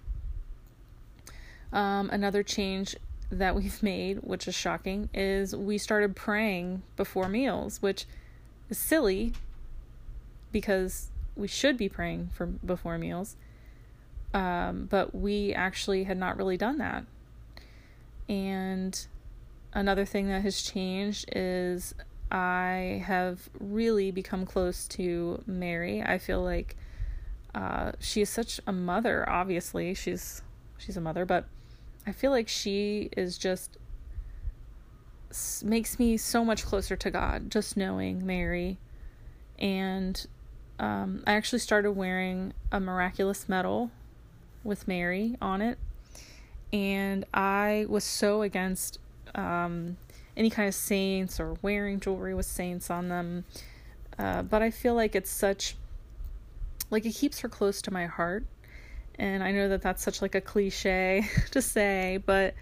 Um, 1.73 2.09
another 2.11 2.43
change 2.43 2.95
that 3.31 3.55
we've 3.55 3.81
made, 3.83 4.19
which 4.23 4.47
is 4.47 4.55
shocking, 4.55 5.09
is 5.13 5.55
we 5.55 5.77
started 5.77 6.15
praying 6.15 6.83
before 6.95 7.29
meals, 7.29 7.81
which 7.81 8.05
is 8.69 8.77
silly 8.77 9.33
because 10.51 11.09
we 11.35 11.47
should 11.47 11.77
be 11.77 11.89
praying 11.89 12.29
for 12.33 12.45
before 12.45 12.97
meals. 12.97 13.35
Um, 14.33 14.87
but 14.89 15.13
we 15.13 15.53
actually 15.53 16.05
had 16.05 16.17
not 16.17 16.37
really 16.37 16.57
done 16.57 16.77
that. 16.77 17.05
And 18.29 19.05
another 19.73 20.05
thing 20.05 20.27
that 20.29 20.41
has 20.41 20.61
changed 20.61 21.25
is 21.35 21.93
I 22.31 23.03
have 23.05 23.49
really 23.59 24.11
become 24.11 24.45
close 24.45 24.87
to 24.89 25.43
Mary. 25.45 26.01
I 26.01 26.17
feel 26.17 26.41
like 26.41 26.77
uh, 27.53 27.91
she 27.99 28.21
is 28.21 28.29
such 28.29 28.61
a 28.65 28.71
mother. 28.71 29.29
Obviously, 29.29 29.93
she's 29.93 30.41
she's 30.77 30.95
a 30.95 31.01
mother, 31.01 31.25
but 31.25 31.45
I 32.05 32.11
feel 32.11 32.31
like 32.31 32.47
she 32.47 33.09
is 33.15 33.37
just 33.37 33.77
makes 35.63 35.97
me 35.97 36.17
so 36.17 36.43
much 36.43 36.65
closer 36.65 36.95
to 36.95 37.11
God 37.11 37.49
just 37.49 37.77
knowing 37.77 38.25
Mary. 38.25 38.77
And 39.59 40.25
um, 40.79 41.23
I 41.27 41.33
actually 41.33 41.59
started 41.59 41.91
wearing 41.91 42.53
a 42.71 42.79
miraculous 42.79 43.47
medal 43.47 43.91
with 44.63 44.87
Mary 44.87 45.37
on 45.41 45.61
it. 45.61 45.77
And 46.73 47.25
I 47.33 47.85
was 47.87 48.03
so 48.03 48.41
against 48.41 48.97
um, 49.35 49.97
any 50.35 50.49
kind 50.49 50.67
of 50.67 50.75
saints 50.75 51.39
or 51.39 51.57
wearing 51.61 51.99
jewelry 51.99 52.33
with 52.33 52.45
saints 52.45 52.89
on 52.89 53.09
them. 53.09 53.45
Uh, 54.17 54.41
but 54.41 54.61
I 54.61 54.71
feel 54.71 54.95
like 54.95 55.15
it's 55.15 55.29
such, 55.29 55.75
like, 56.89 57.05
it 57.05 57.13
keeps 57.13 57.39
her 57.39 57.49
close 57.49 57.81
to 57.83 57.91
my 57.91 58.05
heart. 58.05 58.45
And 59.21 59.43
I 59.43 59.51
know 59.51 59.69
that 59.69 59.83
that's 59.83 60.01
such 60.01 60.19
like 60.23 60.33
a 60.33 60.41
cliche 60.41 61.29
to 61.51 61.61
say, 61.61 62.17
but 62.25 62.55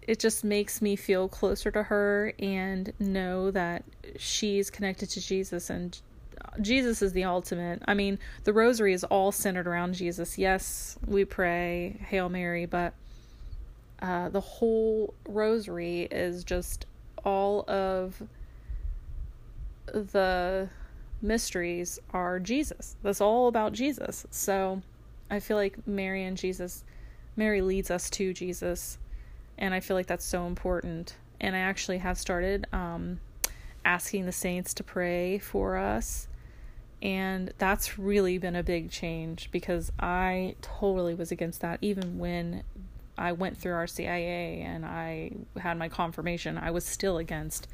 it 0.00 0.18
just 0.18 0.44
makes 0.44 0.80
me 0.80 0.96
feel 0.96 1.28
closer 1.28 1.70
to 1.70 1.82
her 1.82 2.32
and 2.38 2.90
know 2.98 3.50
that 3.50 3.84
she's 4.16 4.70
connected 4.70 5.10
to 5.10 5.20
Jesus 5.20 5.68
and 5.68 6.00
Jesus 6.62 7.02
is 7.02 7.12
the 7.12 7.24
ultimate. 7.24 7.82
I 7.86 7.92
mean, 7.92 8.18
the 8.44 8.54
rosary 8.54 8.94
is 8.94 9.04
all 9.04 9.30
centered 9.30 9.66
around 9.66 9.92
Jesus. 9.92 10.38
Yes, 10.38 10.98
we 11.06 11.26
pray 11.26 12.00
Hail 12.08 12.30
Mary, 12.30 12.64
but 12.64 12.94
uh, 14.00 14.30
the 14.30 14.40
whole 14.40 15.12
rosary 15.28 16.08
is 16.10 16.44
just 16.44 16.86
all 17.24 17.68
of 17.68 18.22
the 19.84 20.70
mysteries 21.20 21.98
are 22.10 22.40
Jesus. 22.40 22.96
That's 23.02 23.20
all 23.20 23.48
about 23.48 23.74
Jesus. 23.74 24.26
So 24.30 24.80
I 25.32 25.40
feel 25.40 25.56
like 25.56 25.86
Mary 25.86 26.24
and 26.24 26.36
Jesus, 26.36 26.84
Mary 27.34 27.60
leads 27.60 27.90
us 27.90 28.08
to 28.10 28.32
Jesus. 28.32 28.98
And 29.58 29.74
I 29.74 29.80
feel 29.80 29.96
like 29.96 30.06
that's 30.06 30.24
so 30.24 30.46
important. 30.46 31.16
And 31.40 31.56
I 31.56 31.60
actually 31.60 31.98
have 31.98 32.18
started 32.18 32.66
um, 32.72 33.18
asking 33.84 34.26
the 34.26 34.32
saints 34.32 34.72
to 34.74 34.84
pray 34.84 35.38
for 35.38 35.76
us 35.76 36.28
and 37.02 37.52
that's 37.58 37.98
really 37.98 38.38
been 38.38 38.54
a 38.54 38.62
big 38.62 38.90
change 38.90 39.50
because 39.50 39.90
I 39.98 40.54
totally 40.62 41.14
was 41.14 41.32
against 41.32 41.60
that. 41.60 41.80
Even 41.82 42.18
when 42.18 42.62
I 43.18 43.32
went 43.32 43.58
through 43.58 43.72
RCIA 43.72 44.64
and 44.64 44.86
I 44.86 45.32
had 45.58 45.76
my 45.76 45.88
confirmation, 45.88 46.56
I 46.56 46.70
was 46.70 46.84
still 46.84 47.18
against 47.18 47.66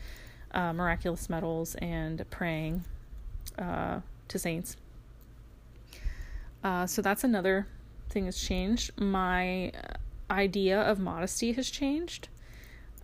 uh, 0.52 0.72
miraculous 0.72 1.28
medals 1.28 1.74
and 1.74 2.24
praying 2.30 2.84
uh, 3.58 4.00
to 4.28 4.38
saints. 4.38 4.76
Uh, 6.62 6.86
so 6.86 7.02
that's 7.02 7.24
another 7.24 7.66
thing 8.08 8.24
that's 8.24 8.44
changed. 8.44 8.98
My 9.00 9.72
idea 10.30 10.80
of 10.80 10.98
modesty 10.98 11.52
has 11.52 11.70
changed. 11.70 12.28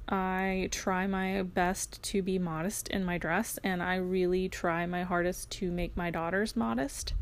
I 0.09 0.69
try 0.71 1.07
my 1.07 1.43
best 1.43 2.03
to 2.05 2.23
be 2.23 2.39
modest 2.39 2.89
in 2.89 3.05
my 3.05 3.17
dress, 3.17 3.59
and 3.65 3.83
I 3.83 3.97
really 3.97 4.49
try 4.49 4.85
my 4.87 5.03
hardest 5.03 5.51
to 5.53 5.71
make 5.71 5.97
my 5.97 6.11
daughters 6.11 6.57
modest 6.57 7.15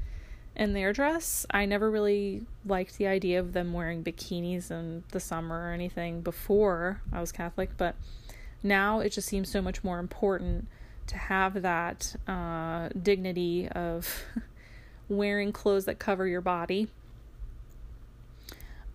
in 0.56 0.72
their 0.72 0.92
dress. 0.92 1.46
I 1.50 1.64
never 1.64 1.90
really 1.90 2.42
liked 2.66 2.98
the 2.98 3.06
idea 3.06 3.38
of 3.38 3.52
them 3.52 3.72
wearing 3.72 4.02
bikinis 4.02 4.70
in 4.70 5.04
the 5.12 5.20
summer 5.20 5.68
or 5.68 5.72
anything 5.72 6.22
before 6.22 7.00
I 7.12 7.20
was 7.20 7.32
Catholic, 7.32 7.70
but 7.76 7.94
now 8.62 9.00
it 9.00 9.10
just 9.10 9.28
seems 9.28 9.48
so 9.48 9.62
much 9.62 9.84
more 9.84 9.98
important 9.98 10.66
to 11.06 11.16
have 11.16 11.62
that 11.62 12.16
uh, 12.26 12.88
dignity 13.00 13.68
of 13.68 14.24
wearing 15.08 15.52
clothes 15.52 15.84
that 15.84 15.98
cover 15.98 16.26
your 16.26 16.40
body 16.40 16.88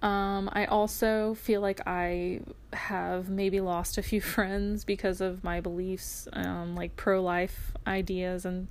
um, 0.02 0.50
I 0.54 0.66
also 0.66 1.34
feel 1.34 1.62
like 1.62 1.82
I 1.88 2.42
have 2.74 3.30
maybe 3.30 3.60
lost 3.60 3.98
a 3.98 4.04
few 4.04 4.22
friends 4.36 4.84
because 4.84 5.22
of 5.22 5.44
my 5.44 5.60
beliefs, 5.60 6.28
um, 6.34 6.76
like 6.76 6.96
pro 6.96 7.22
life 7.22 7.74
ideas 7.86 8.46
and 8.46 8.68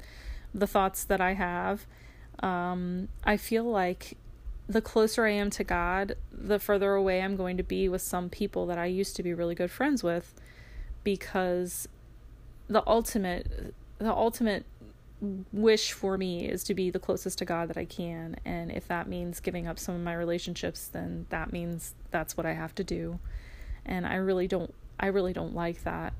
the 0.55 0.67
thoughts 0.67 1.05
that 1.05 1.21
I 1.21 1.35
have. 1.35 1.87
Um, 2.41 3.09
I 3.25 3.37
feel 3.37 3.65
like 3.65 4.17
the 4.69 4.81
closer 4.81 5.27
I 5.27 5.31
am 5.31 5.51
to 5.51 5.65
God, 5.65 6.17
the 6.33 6.59
further 6.59 6.95
away 6.95 7.23
I'm 7.23 7.37
going 7.37 7.57
to 7.57 7.63
be 7.63 7.89
with 7.89 8.03
some 8.03 8.29
people 8.29 8.67
that 8.67 8.79
I 8.79 8.87
used 8.87 9.17
to 9.17 9.23
be 9.23 9.33
really 9.33 9.55
good 9.55 9.71
friends 9.71 10.03
with 10.03 10.35
because 11.03 11.89
the 12.69 12.83
ultimate 12.87 13.75
the 13.99 14.13
ultimate 14.13 14.65
wish 15.53 15.93
for 15.93 16.19
me 16.19 16.47
is 16.47 16.63
to 16.65 16.75
be 16.75 16.91
the 16.91 16.99
closest 16.99 17.39
to 17.39 17.45
God 17.45 17.69
that 17.69 17.77
I 17.77 17.85
can. 17.85 18.37
And 18.45 18.71
if 18.71 18.87
that 18.89 19.09
means 19.09 19.41
giving 19.41 19.67
up 19.67 19.79
some 19.79 19.95
of 19.95 20.01
my 20.01 20.15
relationships, 20.15 20.89
then 20.89 21.27
that 21.31 21.53
means 21.53 21.95
that's 22.11 22.37
what 22.37 22.47
I 22.47 22.53
have 22.53 22.75
to 22.77 22.85
do. 22.85 23.19
And 23.85 24.07
I 24.07 24.17
really 24.17 24.47
don't, 24.47 24.75
I 25.01 25.07
really 25.07 25.33
don't 25.33 25.55
like 25.55 25.85
that. 25.85 26.13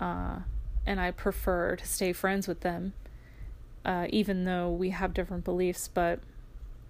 Uh, 0.00 0.40
and 0.86 1.00
I 1.00 1.10
prefer 1.10 1.76
to 1.76 1.86
stay 1.86 2.12
friends 2.12 2.48
with 2.48 2.60
them, 2.60 2.94
uh, 3.84 4.06
even 4.10 4.44
though 4.44 4.70
we 4.70 4.90
have 4.90 5.12
different 5.12 5.44
beliefs. 5.44 5.88
But 5.92 6.20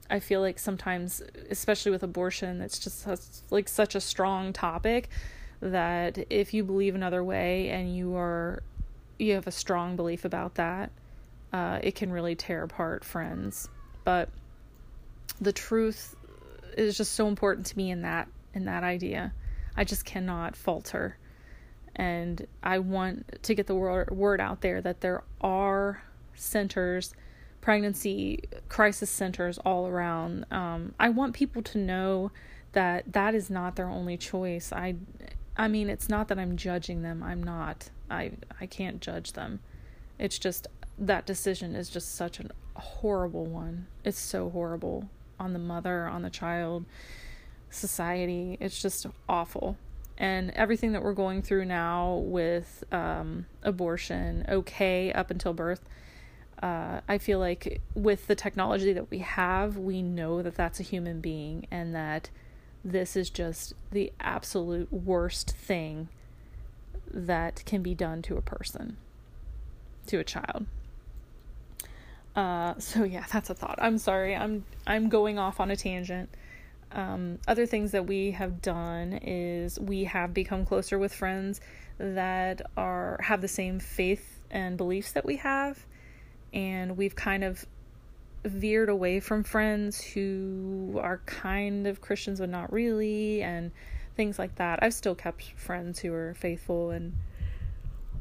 I 0.09 0.21
feel 0.21 0.41
like 0.41 0.59
sometimes, 0.59 1.23
especially 1.51 1.91
with 1.91 2.03
abortion, 2.03 2.61
it's 2.61 2.79
just 2.79 3.07
like 3.51 3.69
such 3.69 3.95
a 3.95 4.01
strong 4.01 4.53
topic 4.53 5.09
that 5.61 6.27
if 6.31 6.55
you 6.55 6.65
believe 6.65 6.95
another 6.95 7.23
way 7.23 7.69
and 7.69 7.95
you 7.95 8.17
are 8.17 8.63
you 9.19 9.35
have 9.35 9.47
a 9.47 9.53
strong 9.53 9.97
belief 9.97 10.25
about 10.25 10.55
that 10.55 10.91
uh, 11.53 11.81
it 11.83 11.95
can 11.95 12.13
really 12.13 12.35
tear 12.35 12.63
apart 12.63 13.05
friends. 13.05 13.69
But 14.05 14.29
the 15.41 15.53
truth 15.53 16.15
is 16.77 16.97
just 16.97 17.13
so 17.13 17.29
important 17.29 17.67
to 17.67 17.77
me 17.77 17.91
in 17.91 18.03
that 18.03 18.29
in 18.55 18.65
that 18.65 18.83
idea. 18.83 19.33
I 19.77 19.85
just 19.85 20.05
cannot 20.05 20.57
falter. 20.57 21.17
And 21.97 22.47
I 22.63 22.79
want 22.79 23.43
to 23.43 23.55
get 23.55 23.67
the 23.67 23.75
word, 23.75 24.41
out 24.41 24.61
there 24.61 24.81
that 24.81 25.01
there 25.01 25.23
are 25.41 26.03
centers, 26.35 27.15
pregnancy 27.61 28.45
crisis 28.69 29.11
centers 29.11 29.59
all 29.59 29.87
around. 29.87 30.47
Um, 30.51 30.95
I 30.99 31.09
want 31.11 31.35
people 31.35 31.63
to 31.63 31.79
know 31.79 32.31
that 32.73 33.13
that 33.13 33.35
is 33.35 33.51
not 33.51 33.77
their 33.77 33.89
only 33.89 34.17
choice. 34.17 34.73
I, 34.73 34.95
I 35.57 35.69
mean, 35.69 35.91
it's 35.91 36.09
not 36.09 36.29
that 36.29 36.39
I'm 36.39 36.57
judging 36.57 37.03
them. 37.03 37.23
I'm 37.23 37.43
not. 37.43 37.91
I 38.11 38.33
I 38.61 38.67
can't 38.67 39.01
judge 39.01 39.33
them. 39.33 39.61
It's 40.19 40.39
just 40.39 40.69
that 41.01 41.25
decision 41.27 41.75
is 41.75 41.89
just 41.89 42.15
such 42.15 42.39
a 42.39 42.51
horrible 42.79 43.47
one. 43.47 43.87
It's 44.05 44.19
so 44.19 44.51
horrible 44.51 45.09
on 45.39 45.55
the 45.55 45.59
mother, 45.59 46.07
on 46.07 46.23
the 46.23 46.31
child, 46.31 46.85
society. 47.71 48.59
It's 48.61 48.81
just 48.81 49.07
awful. 49.29 49.77
And 50.19 50.51
everything 50.51 50.93
that 50.93 51.03
we're 51.03 51.15
going 51.15 51.41
through 51.41 51.65
now 51.65 52.17
with 52.17 52.85
um, 52.93 53.47
abortion, 53.63 54.45
okay, 54.49 55.11
up 55.13 55.31
until 55.31 55.55
birth, 55.55 55.81
uh, 56.63 57.01
I 57.09 57.17
feel 57.17 57.39
like 57.39 57.81
with 57.95 58.27
the 58.27 58.35
technology 58.35 58.93
that 58.93 59.11
we 59.11 59.21
have, 59.21 59.79
we 59.79 60.03
know 60.03 60.43
that 60.43 60.55
that's 60.55 60.79
a 60.79 60.83
human 60.83 61.23
being 61.23 61.67
and 61.71 61.95
that 61.95 62.29
this 62.85 63.17
is 63.17 63.31
just 63.31 63.73
the 63.91 64.13
absolute 64.21 64.93
worst 64.93 65.53
thing 65.53 66.09
that 67.11 67.65
can 67.65 67.83
be 67.83 67.95
done 67.95 68.21
to 68.23 68.37
a 68.37 68.43
person, 68.43 68.99
to 70.07 70.19
a 70.19 70.25
child. 70.25 70.67
Uh, 72.37 72.75
so 72.79 73.05
yeah, 73.05 73.25
that's 73.33 73.51
a 73.51 73.55
thought. 73.55 73.79
I'm 73.81 73.99
sorry. 73.99 74.37
I'm 74.37 74.65
I'm 74.87 75.09
going 75.09 75.39
off 75.39 75.61
on 75.61 75.71
a 75.71 75.77
tangent. 75.77 76.29
Um, 76.93 77.39
other 77.47 77.67
things 77.67 77.93
that 77.93 78.07
we 78.07 78.33
have 78.33 78.61
done 78.61 79.13
is 79.23 79.79
we 79.79 80.05
have 80.05 80.35
become 80.35 80.65
closer 80.65 80.99
with 80.99 81.15
friends 81.15 81.61
that 81.99 82.63
are 82.77 83.21
have 83.23 83.41
the 83.41 83.49
same 83.49 83.79
faith 83.79 84.41
and 84.51 84.77
beliefs 84.77 85.13
that 85.13 85.25
we 85.25 85.37
have, 85.37 85.87
and 86.53 86.97
we've 86.97 87.15
kind 87.15 87.45
of 87.45 87.65
veered 88.45 88.89
away 88.89 89.21
from 89.21 89.45
friends 89.45 90.01
who 90.01 90.99
are 91.01 91.19
kind 91.27 91.87
of 91.87 92.01
Christians 92.01 92.41
but 92.41 92.49
not 92.49 92.73
really, 92.73 93.43
and 93.43 93.71
things 94.17 94.39
like 94.39 94.57
that. 94.57 94.81
I've 94.83 94.95
still 94.95 95.15
kept 95.15 95.45
friends 95.57 96.01
who 96.01 96.13
are 96.13 96.35
faithful 96.35 96.91
and 96.91 97.15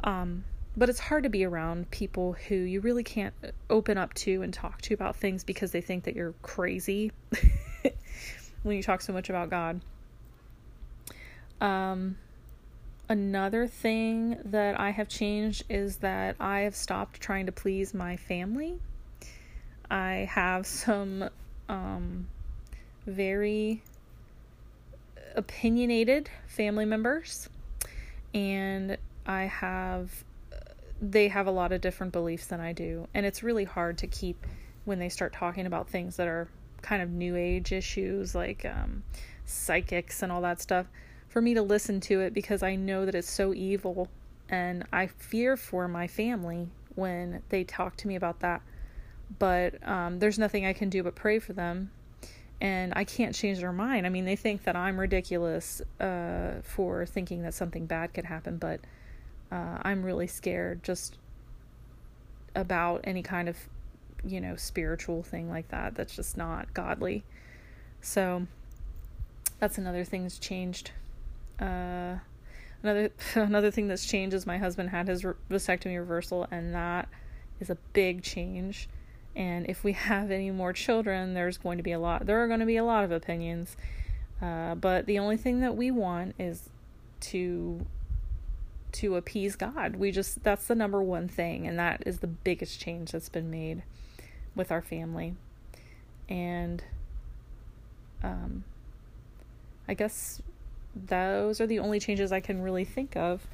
um 0.03 0.43
but 0.79 0.87
it's 0.87 0.99
hard 0.99 1.23
to 1.23 1.29
be 1.29 1.43
around 1.43 1.91
people 1.91 2.37
who 2.47 2.55
you 2.55 2.79
really 2.79 3.03
can't 3.03 3.33
open 3.69 3.97
up 3.97 4.13
to 4.13 4.41
and 4.41 4.53
talk 4.53 4.81
to 4.81 4.93
about 4.93 5.13
things 5.13 5.43
because 5.43 5.71
they 5.71 5.81
think 5.81 6.05
that 6.05 6.15
you're 6.15 6.33
crazy 6.41 7.11
when 8.63 8.77
you 8.77 8.81
talk 8.81 9.01
so 9.01 9.11
much 9.11 9.29
about 9.29 9.49
God. 9.49 9.81
Um, 11.59 12.17
another 13.09 13.67
thing 13.67 14.37
that 14.45 14.79
I 14.79 14.91
have 14.91 15.09
changed 15.09 15.65
is 15.67 15.97
that 15.97 16.37
I 16.39 16.61
have 16.61 16.77
stopped 16.77 17.19
trying 17.19 17.47
to 17.47 17.51
please 17.51 17.93
my 17.93 18.15
family. 18.15 18.79
I 19.91 20.29
have 20.31 20.65
some 20.65 21.29
um, 21.67 22.29
very 23.05 23.83
opinionated 25.35 26.29
family 26.47 26.85
members, 26.85 27.49
and 28.33 28.97
I 29.25 29.43
have 29.43 30.23
they 31.01 31.27
have 31.27 31.47
a 31.47 31.51
lot 31.51 31.71
of 31.71 31.81
different 31.81 32.11
beliefs 32.11 32.47
than 32.47 32.59
I 32.59 32.73
do. 32.73 33.07
And 33.13 33.25
it's 33.25 33.43
really 33.43 33.63
hard 33.63 33.97
to 33.99 34.07
keep 34.07 34.45
when 34.85 34.99
they 34.99 35.09
start 35.09 35.33
talking 35.33 35.65
about 35.65 35.89
things 35.89 36.17
that 36.17 36.27
are 36.27 36.47
kind 36.81 37.01
of 37.01 37.09
new 37.09 37.35
age 37.35 37.71
issues 37.71 38.33
like 38.33 38.65
um, 38.65 39.03
psychics 39.45 40.23
and 40.23 40.31
all 40.31 40.41
that 40.41 40.61
stuff 40.61 40.87
for 41.27 41.41
me 41.41 41.53
to 41.53 41.61
listen 41.61 41.99
to 41.99 42.21
it 42.21 42.33
because 42.33 42.63
I 42.63 42.75
know 42.75 43.05
that 43.05 43.15
it's 43.15 43.29
so 43.29 43.53
evil 43.53 44.07
and 44.49 44.83
I 44.91 45.07
fear 45.07 45.55
for 45.55 45.87
my 45.87 46.07
family 46.07 46.69
when 46.95 47.43
they 47.49 47.63
talk 47.63 47.95
to 47.97 48.07
me 48.07 48.15
about 48.15 48.39
that. 48.39 48.61
But 49.37 49.87
um, 49.87 50.19
there's 50.19 50.39
nothing 50.39 50.65
I 50.65 50.73
can 50.73 50.89
do 50.89 51.03
but 51.03 51.15
pray 51.15 51.37
for 51.39 51.53
them. 51.53 51.91
And 52.59 52.91
I 52.95 53.03
can't 53.03 53.33
change 53.33 53.59
their 53.59 53.71
mind. 53.71 54.05
I 54.05 54.09
mean, 54.09 54.25
they 54.25 54.35
think 54.35 54.63
that 54.63 54.75
I'm 54.75 54.99
ridiculous 54.99 55.81
uh, 55.99 56.55
for 56.63 57.05
thinking 57.05 57.43
that 57.43 57.53
something 57.53 57.85
bad 57.85 58.13
could 58.13 58.25
happen, 58.25 58.57
but 58.57 58.81
uh, 59.51 59.79
I'm 59.81 60.03
really 60.03 60.27
scared 60.27 60.83
just 60.83 61.17
about 62.55 63.01
any 63.03 63.23
kind 63.23 63.49
of, 63.49 63.57
you 64.23 64.41
know, 64.41 64.55
spiritual 64.55 65.23
thing 65.23 65.49
like 65.49 65.69
that. 65.69 65.95
That's 65.95 66.15
just 66.15 66.37
not 66.37 66.73
godly. 66.73 67.23
So 68.01 68.47
that's 69.59 69.77
another 69.77 70.03
thing 70.03 70.23
that's 70.23 70.39
changed. 70.39 70.91
Uh, 71.59 72.15
another 72.83 73.11
another 73.35 73.71
thing 73.71 73.87
that's 73.87 74.05
changed 74.05 74.33
is 74.33 74.45
my 74.45 74.57
husband 74.57 74.89
had 74.89 75.07
his 75.07 75.23
vasectomy 75.49 75.97
reversal, 75.97 76.47
and 76.51 76.73
that 76.73 77.09
is 77.59 77.69
a 77.69 77.77
big 77.93 78.23
change. 78.23 78.87
And 79.35 79.69
if 79.69 79.83
we 79.83 79.93
have 80.09 80.31
any 80.31 80.51
more 80.51 80.73
children, 80.73 81.33
there's 81.33 81.57
going 81.57 81.77
to 81.77 81.83
be 81.83 81.91
a 81.91 81.99
lot. 81.99 82.25
There 82.25 82.43
are 82.43 82.47
going 82.47 82.61
to 82.61 82.65
be 82.65 82.77
a 82.77 82.83
lot 82.83 83.03
of 83.03 83.11
opinions. 83.11 83.75
Uh, 84.41 84.75
but 84.75 85.05
the 85.05 85.19
only 85.19 85.35
thing 85.35 85.59
that 85.59 85.75
we 85.75 85.91
want 85.91 86.33
is 86.39 86.69
to 87.19 87.85
to 88.93 89.15
appease 89.15 89.55
God. 89.55 89.95
We 89.95 90.11
just 90.11 90.43
that's 90.43 90.67
the 90.67 90.75
number 90.75 91.01
one 91.01 91.27
thing 91.27 91.67
and 91.67 91.77
that 91.79 92.03
is 92.05 92.19
the 92.19 92.27
biggest 92.27 92.79
change 92.79 93.11
that's 93.11 93.29
been 93.29 93.49
made 93.49 93.83
with 94.55 94.71
our 94.71 94.81
family. 94.81 95.35
And 96.27 96.83
um 98.23 98.63
I 99.87 99.93
guess 99.93 100.41
those 100.95 101.61
are 101.61 101.67
the 101.67 101.79
only 101.79 101.99
changes 101.99 102.31
I 102.31 102.39
can 102.39 102.61
really 102.61 102.85
think 102.85 103.15
of. 103.15 103.45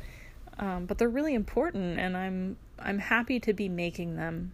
Um, 0.58 0.86
but 0.86 0.98
they're 0.98 1.10
really 1.10 1.34
important 1.34 2.00
and 2.00 2.16
I'm 2.16 2.58
I'm 2.80 3.00
happy 3.00 3.40
to 3.42 3.54
be 3.54 3.70
making 3.70 4.16
them. 4.16 4.54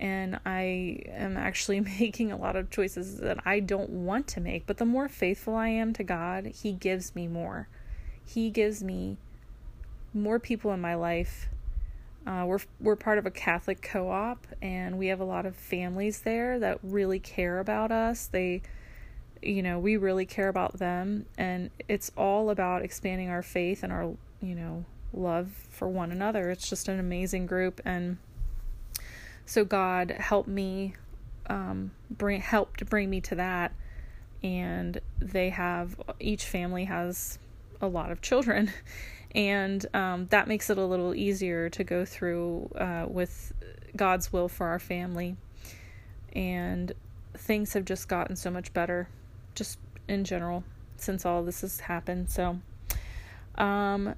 And 0.00 0.40
I 0.44 1.02
am 1.08 1.36
actually 1.36 1.80
making 2.00 2.32
a 2.32 2.36
lot 2.36 2.56
of 2.56 2.70
choices 2.70 3.18
that 3.18 3.38
I 3.46 3.60
don't 3.60 3.90
want 3.90 4.26
to 4.28 4.40
make, 4.40 4.66
but 4.66 4.78
the 4.78 4.84
more 4.84 5.08
faithful 5.08 5.54
I 5.54 5.68
am 5.68 5.92
to 5.94 6.04
God, 6.04 6.46
he 6.46 6.72
gives 6.72 7.14
me 7.14 7.28
more. 7.28 7.68
He 8.24 8.50
gives 8.50 8.82
me 8.82 9.18
more 10.14 10.38
people 10.38 10.72
in 10.72 10.80
my 10.80 10.94
life. 10.94 11.48
Uh, 12.26 12.44
we're 12.46 12.60
we're 12.80 12.96
part 12.96 13.18
of 13.18 13.26
a 13.26 13.30
Catholic 13.30 13.82
co-op, 13.82 14.46
and 14.60 14.98
we 14.98 15.08
have 15.08 15.20
a 15.20 15.24
lot 15.24 15.44
of 15.44 15.56
families 15.56 16.20
there 16.20 16.58
that 16.60 16.78
really 16.82 17.18
care 17.18 17.58
about 17.58 17.90
us. 17.90 18.26
They, 18.26 18.62
you 19.42 19.62
know, 19.62 19.78
we 19.78 19.96
really 19.96 20.26
care 20.26 20.48
about 20.48 20.78
them, 20.78 21.26
and 21.36 21.70
it's 21.88 22.12
all 22.16 22.50
about 22.50 22.82
expanding 22.82 23.28
our 23.28 23.42
faith 23.42 23.82
and 23.82 23.92
our, 23.92 24.14
you 24.40 24.54
know, 24.54 24.84
love 25.12 25.50
for 25.70 25.88
one 25.88 26.12
another. 26.12 26.50
It's 26.50 26.68
just 26.68 26.88
an 26.88 27.00
amazing 27.00 27.46
group, 27.46 27.80
and 27.84 28.18
so 29.44 29.64
God 29.64 30.10
helped 30.10 30.48
me, 30.48 30.94
um, 31.48 31.90
bring 32.08 32.40
helped 32.40 32.86
bring 32.86 33.10
me 33.10 33.20
to 33.22 33.34
that, 33.34 33.72
and 34.44 35.00
they 35.18 35.50
have 35.50 36.00
each 36.20 36.44
family 36.44 36.84
has 36.84 37.40
a 37.80 37.88
lot 37.88 38.12
of 38.12 38.22
children 38.22 38.70
and 39.34 39.84
um, 39.94 40.26
that 40.30 40.46
makes 40.48 40.70
it 40.70 40.78
a 40.78 40.84
little 40.84 41.14
easier 41.14 41.68
to 41.70 41.84
go 41.84 42.04
through 42.04 42.70
uh, 42.76 43.06
with 43.08 43.52
God's 43.96 44.32
will 44.32 44.48
for 44.48 44.66
our 44.68 44.78
family. 44.78 45.36
And 46.34 46.92
things 47.34 47.72
have 47.72 47.84
just 47.84 48.08
gotten 48.08 48.36
so 48.36 48.50
much 48.50 48.72
better, 48.72 49.08
just 49.54 49.78
in 50.08 50.24
general, 50.24 50.64
since 50.96 51.26
all 51.26 51.42
this 51.42 51.62
has 51.62 51.80
happened. 51.80 52.30
So, 52.30 52.58
um, 53.56 54.14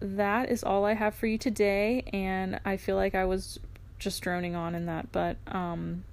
that 0.00 0.50
is 0.50 0.62
all 0.62 0.84
I 0.84 0.94
have 0.94 1.14
for 1.14 1.26
you 1.26 1.38
today, 1.38 2.04
and 2.12 2.60
I 2.64 2.76
feel 2.76 2.96
like 2.96 3.14
I 3.14 3.24
was 3.24 3.58
just 3.98 4.22
droning 4.22 4.54
on 4.54 4.74
in 4.74 4.86
that, 4.86 5.10
but 5.12 5.36
um, 5.46 6.04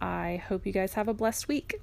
I 0.00 0.42
hope 0.48 0.66
you 0.66 0.72
guys 0.72 0.94
have 0.94 1.06
a 1.06 1.14
blessed 1.14 1.46
week. 1.46 1.80